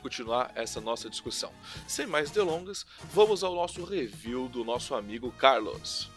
[0.00, 1.50] continuar essa nossa discussão.
[1.86, 6.10] Sem mais delongas, vamos ao nosso review do nosso amigo Carlos.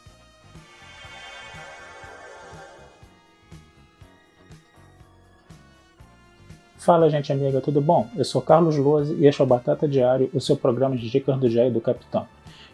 [6.78, 8.08] Fala, gente amiga, tudo bom?
[8.16, 11.38] Eu sou Carlos Lose e este é o Batata Diário, o seu programa de dicas
[11.38, 12.26] do Jair do Capitão.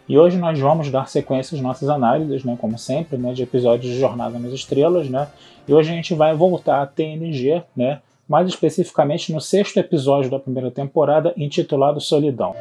[0.08, 3.92] E hoje nós vamos dar sequência às nossas análises, né, como sempre, né, de episódios
[3.92, 5.28] de Jornada nas Estrelas, né?
[5.66, 8.00] E hoje a gente vai voltar a TNG, né?
[8.28, 12.54] Mais especificamente no sexto episódio da primeira temporada, intitulado Solidão.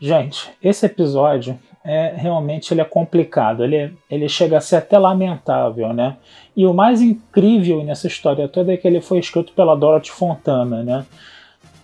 [0.00, 5.92] Gente, esse episódio é realmente ele é complicado, ele, ele chega a ser até lamentável,
[5.92, 6.16] né?
[6.56, 10.82] E o mais incrível nessa história toda é que ele foi escrito pela Dorothy Fontana,
[10.82, 11.06] né?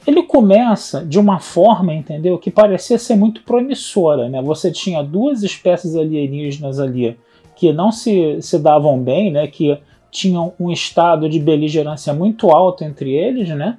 [0.09, 4.41] Ele começa de uma forma, entendeu, que parecia ser muito promissora, né?
[4.41, 7.15] Você tinha duas espécies alienígenas ali
[7.55, 9.47] que não se, se davam bem, né?
[9.47, 9.77] Que
[10.11, 13.77] tinham um estado de beligerância muito alto entre eles, né?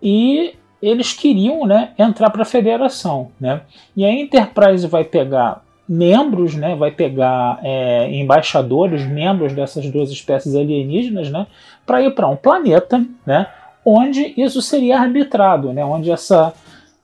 [0.00, 3.32] E eles queriam né, entrar para a federação.
[3.40, 3.62] Né?
[3.96, 10.54] E a Enterprise vai pegar membros, né, vai pegar é, embaixadores, membros dessas duas espécies
[10.54, 11.46] alienígenas, né,
[11.84, 13.48] para ir para um planeta, né,
[13.84, 16.52] onde isso seria arbitrado, né, onde essa,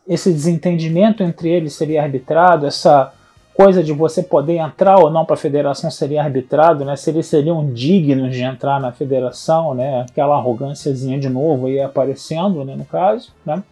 [0.09, 3.13] esse desentendimento entre eles seria arbitrado, essa
[3.61, 6.97] coisa de você poder entrar ou não para a federação seria arbitrado, né?
[6.97, 10.07] Se eles seriam dignos de entrar na federação, né?
[10.09, 12.75] Aquela arrogânciazinha de novo aí aparecendo, né?
[12.75, 13.63] No caso, né?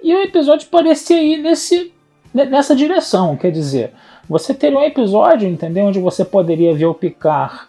[0.00, 1.92] E o episódio parecia ir nesse,
[2.32, 3.92] nessa direção, quer dizer,
[4.28, 5.86] você teria um episódio, entendeu?
[5.86, 7.62] Onde você poderia ver o Picard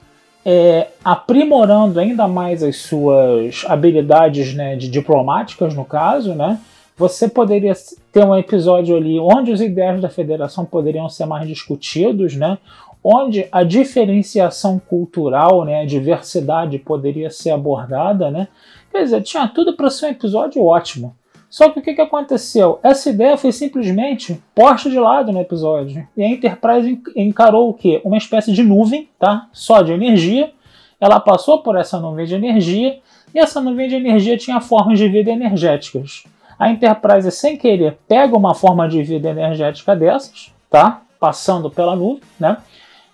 [0.46, 6.60] é, aprimorando ainda mais as suas habilidades né, de diplomáticas, no caso, né?
[6.98, 7.74] Você poderia
[8.12, 12.58] ter um episódio ali onde os ideais da federação poderiam ser mais discutidos, né?
[13.04, 18.48] onde a diferenciação cultural, né, a diversidade poderia ser abordada, né?
[18.92, 21.16] Quer dizer, tinha tudo para ser um episódio ótimo.
[21.52, 22.80] Só que o que, que aconteceu?
[22.82, 26.08] Essa ideia foi simplesmente posta de lado no episódio.
[26.18, 28.02] E a Enterprise encarou o quê?
[28.04, 29.48] Uma espécie de nuvem, tá?
[29.54, 30.52] Só de energia.
[31.00, 32.98] Ela passou por essa nuvem de energia
[33.36, 36.24] e essa nuvem de energia tinha formas de vida energéticas
[36.62, 41.02] a Enterprise, sem querer, pega uma forma de vida energética dessas, tá?
[41.20, 42.58] Passando pela nuvem, né?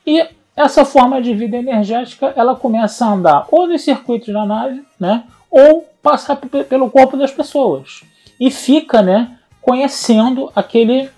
[0.05, 4.83] E essa forma de vida energética, ela começa a andar ou nos circuitos da nave,
[4.99, 5.23] né?
[5.49, 8.01] Ou passar pelo corpo das pessoas.
[8.39, 9.37] E fica, né?
[9.61, 11.09] Conhecendo aquele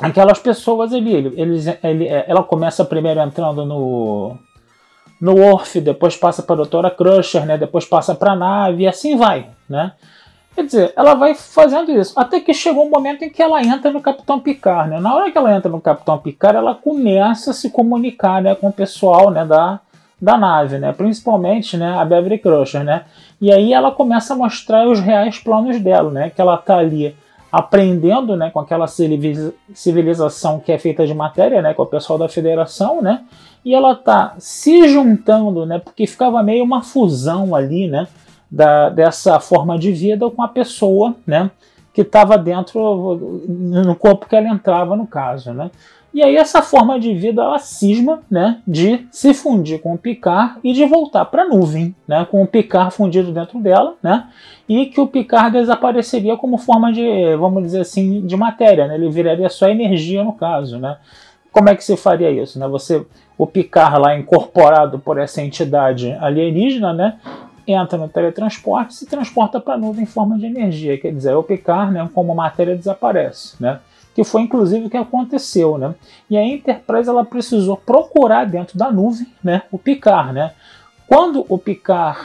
[0.00, 1.14] aquelas pessoas ali.
[1.36, 4.36] Eles, ele, é, ela começa primeiro entrando no
[5.20, 7.58] no Worf, depois passa para a Doutora Crusher, né?
[7.58, 9.92] Depois passa para a nave e assim vai, né?
[10.54, 12.18] Quer dizer, ela vai fazendo isso.
[12.18, 14.90] Até que chegou um momento em que ela entra no Capitão Picard.
[14.90, 14.98] Né?
[14.98, 18.68] Na hora que ela entra no Capitão Picard, ela começa a se comunicar né, com
[18.68, 19.78] o pessoal né, da,
[20.20, 20.92] da nave, né?
[20.92, 22.84] principalmente né, a Beverly Crusher.
[22.84, 23.04] Né?
[23.40, 26.30] E aí ela começa a mostrar os reais planos dela, né?
[26.30, 27.14] que ela está ali
[27.50, 32.28] aprendendo né, com aquela civilização que é feita de matéria, né, com o pessoal da
[32.28, 33.22] federação, né,
[33.64, 38.06] e ela está se juntando, né, porque ficava meio uma fusão ali, né,
[38.50, 41.50] da, dessa forma de vida com a pessoa né,
[41.92, 45.52] que estava dentro, no corpo que ela entrava, no caso.
[45.52, 45.70] Né?
[46.18, 50.58] E aí essa forma de vida ela cisma né, de se fundir com o Picard
[50.64, 54.26] e de voltar para a nuvem, né, com o Picard fundido dentro dela, né,
[54.68, 59.08] e que o Picard desapareceria como forma de, vamos dizer assim, de matéria, né, ele
[59.08, 60.76] viraria só energia no caso.
[60.76, 60.96] Né.
[61.52, 62.58] Como é que se faria isso?
[62.58, 62.66] Né?
[62.66, 63.06] Você,
[63.38, 67.16] o Picard lá incorporado por essa entidade alienígena, né,
[67.64, 71.44] entra no teletransporte se transporta para a nuvem em forma de energia, quer dizer, o
[71.44, 73.78] Picard, né, como matéria desaparece, né?
[74.18, 75.94] Que foi inclusive o que aconteceu, né?
[76.28, 80.50] E a Enterprise ela precisou procurar dentro da nuvem, né, o Picard, né?
[81.06, 82.18] Quando o Picard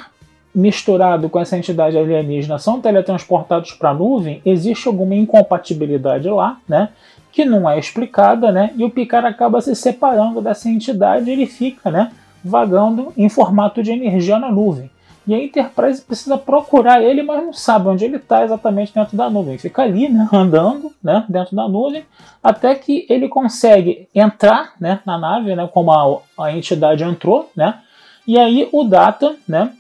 [0.55, 6.89] misturado com essa entidade alienígena são teletransportados para a nuvem, existe alguma incompatibilidade lá, né?
[7.31, 8.71] que não é explicada, né?
[8.75, 12.11] E o Picard acaba se separando dessa entidade, ele fica, né,
[12.43, 14.89] vagando em formato de energia na nuvem.
[15.25, 19.29] E a Enterprise precisa procurar ele, mas não sabe onde ele está exatamente dentro da
[19.29, 19.57] nuvem.
[19.57, 22.03] Fica ali, né, andando, né, dentro da nuvem,
[22.43, 27.79] até que ele consegue entrar, né, na nave, né, como a, a entidade entrou, né.
[28.27, 29.71] E aí o Data, né,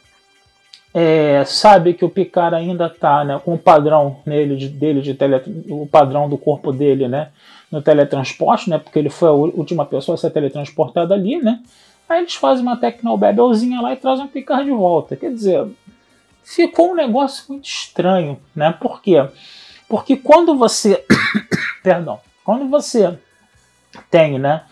[0.93, 5.13] é, sabe que o Picard ainda está né, com o padrão nele de, dele de
[5.13, 7.29] tele, o padrão do corpo dele, né,
[7.69, 11.59] no teletransporte, né, porque ele foi a última pessoa a ser teletransportada ali, né.
[12.07, 15.15] Aí eles fazem uma Tecnobabelzinha lá e trazem o Picard de volta.
[15.15, 15.67] Quer dizer,
[16.43, 18.71] ficou um negócio muito estranho, né?
[18.73, 19.25] Por quê?
[19.87, 21.05] Porque quando você,
[21.83, 23.17] perdão, quando você
[24.09, 24.63] tem, né,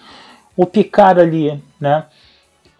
[0.55, 2.05] o Picard ali, né,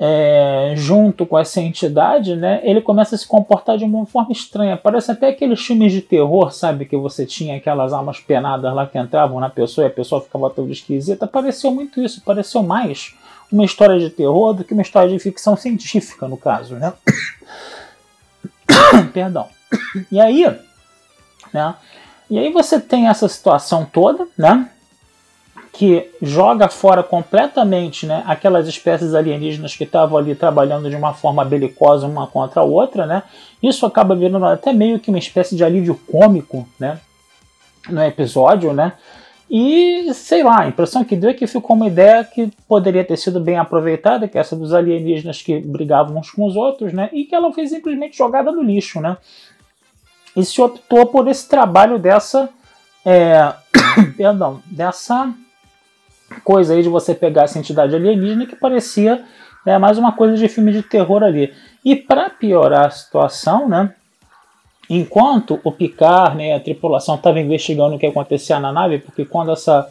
[0.03, 4.75] é, junto com essa entidade, né, ele começa a se comportar de uma forma estranha.
[4.75, 6.85] Parece até aqueles filmes de terror, sabe?
[6.85, 10.49] Que você tinha aquelas almas penadas lá que entravam na pessoa e a pessoa ficava
[10.49, 11.27] toda esquisita.
[11.27, 13.13] Pareceu muito isso, pareceu mais
[13.51, 16.93] uma história de terror do que uma história de ficção científica, no caso, né?
[19.13, 19.47] Perdão.
[20.11, 20.45] E aí,
[21.53, 21.75] né?
[22.29, 24.69] E aí você tem essa situação toda, né?
[25.73, 31.45] que joga fora completamente né, aquelas espécies alienígenas que estavam ali trabalhando de uma forma
[31.45, 33.23] belicosa uma contra a outra, né?
[33.63, 36.99] Isso acaba virando até meio que uma espécie de alívio cômico, né?
[37.89, 38.93] No episódio, né?
[39.53, 43.17] E sei lá, a impressão que deu é que ficou uma ideia que poderia ter
[43.17, 47.09] sido bem aproveitada, que é essa dos alienígenas que brigavam uns com os outros, né?
[47.11, 49.17] E que ela foi simplesmente jogada no lixo, né?
[50.37, 52.47] E se optou por esse trabalho dessa.
[53.05, 53.53] É,
[54.15, 55.33] perdão, dessa
[56.45, 59.21] coisa aí de você pegar essa entidade alienígena que parecia
[59.65, 61.53] né, mais uma coisa de filme de terror ali.
[61.83, 63.93] E para piorar a situação, né,
[64.95, 69.51] enquanto o Picard, né, a tripulação estava investigando o que acontecia na nave, porque quando
[69.51, 69.89] essa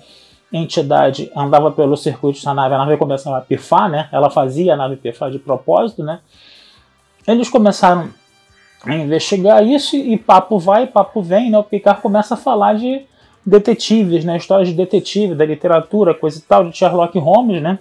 [0.52, 4.76] entidade andava pelo circuito da nave, a nave começava a pifar, né, ela fazia a
[4.76, 6.20] nave pifar de propósito, né,
[7.26, 8.10] eles começaram
[8.84, 13.02] a investigar isso e papo vai, papo vem, né, o Picard começa a falar de
[13.44, 17.78] detetives, né, histórias de detetive, da literatura, coisa e tal, de Sherlock Holmes, né?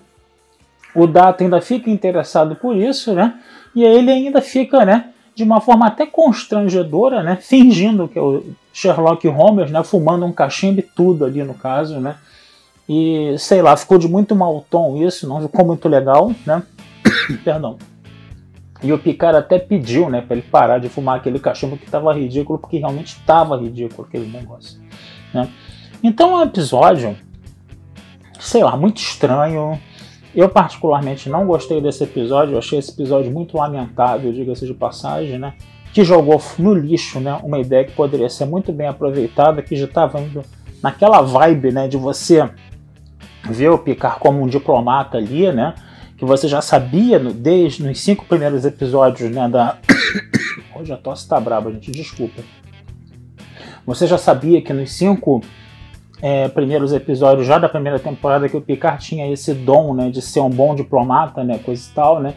[0.95, 3.39] O Data ainda fica interessado por isso, né?
[3.75, 8.21] E aí ele ainda fica, né, de uma forma até constrangedora, né, fingindo que é
[8.21, 8.44] o
[8.74, 12.18] Sherlock Holmes, né, fumando um cachimbo e tudo ali no caso, né?
[12.88, 16.62] E sei lá, ficou de muito mau tom isso, não ficou muito legal, né?
[17.45, 17.77] Perdão.
[18.81, 22.13] E o Picard até pediu, né, para ele parar de fumar aquele cachimbo que estava
[22.13, 24.81] ridículo, porque realmente estava ridículo aquele negócio.
[25.33, 25.47] Né?
[26.03, 27.15] Então é um episódio,
[28.39, 29.80] sei lá, muito estranho.
[30.35, 35.39] Eu particularmente não gostei desse episódio, eu achei esse episódio muito lamentável, diga-se de passagem,
[35.39, 35.53] né?
[35.93, 37.39] Que jogou no lixo, né?
[37.43, 40.43] Uma ideia que poderia ser muito bem aproveitada, que já estava indo
[40.83, 41.87] naquela vibe, né?
[41.87, 42.47] De você
[43.49, 45.73] ver o Picard como um diplomata ali, né?
[46.15, 49.49] Que você já sabia desde nos cinco primeiros episódios, né?
[49.49, 49.77] Da
[50.75, 52.41] hoje a tosse tá braba, gente, desculpa
[53.89, 55.41] você já sabia que nos cinco
[56.21, 60.21] é, primeiros episódios, já da primeira temporada, que o Picard tinha esse dom né, de
[60.21, 62.33] ser um bom diplomata, né, coisa e tal, né?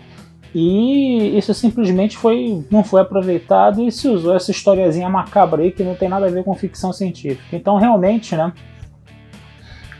[0.55, 5.83] E isso simplesmente foi, não foi aproveitado e se usou essa historiazinha macabra aí que
[5.83, 7.57] não tem nada a ver com ficção científica.
[7.57, 8.53] Então, realmente, né?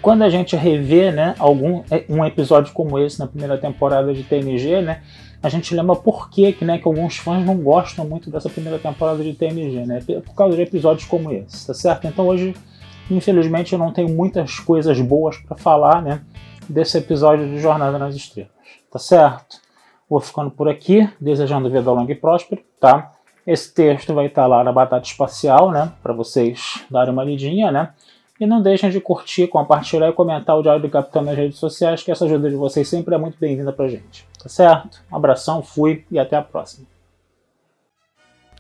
[0.03, 4.25] Quando a gente revê né, algum, é, um episódio como esse na primeira temporada de
[4.25, 5.01] TNG, né,
[5.43, 9.23] a gente lembra por que, né, que alguns fãs não gostam muito dessa primeira temporada
[9.23, 10.01] de TNG, né?
[10.25, 12.07] Por causa de episódios como esse, tá certo?
[12.07, 12.55] Então hoje,
[13.17, 16.23] infelizmente, eu não tenho muitas coisas boas para falar, né,
[16.69, 18.51] desse episódio de Jornada nas Estrelas,
[18.91, 19.61] tá certo?
[20.09, 23.13] Vou ficando por aqui, desejando vida longa e próspera, tá?
[23.47, 27.91] Esse texto vai estar lá na Batata Espacial, né, para vocês darem uma lidinha, né?
[28.41, 32.03] E não deixem de curtir, compartilhar e comentar o Diário do Capitão nas redes sociais,
[32.03, 34.27] que essa ajuda de vocês sempre é muito bem-vinda pra gente.
[34.43, 35.01] Tá certo?
[35.13, 36.87] Um abração, fui e até a próxima.